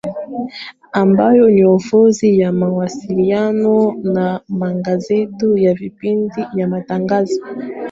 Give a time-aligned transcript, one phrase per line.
[0.91, 7.41] Ambayo ni ofisi ya Mawasiliano na Magazeti na vipindi vya matangazo